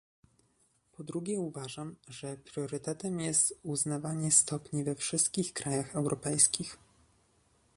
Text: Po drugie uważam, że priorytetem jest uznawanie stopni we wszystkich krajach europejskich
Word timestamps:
Po 0.91 1.03
drugie 1.03 1.39
uważam, 1.39 1.95
że 2.07 2.37
priorytetem 2.37 3.19
jest 3.19 3.59
uznawanie 3.63 4.31
stopni 4.31 4.83
we 4.83 4.95
wszystkich 4.95 5.53
krajach 5.53 5.95
europejskich 5.95 6.77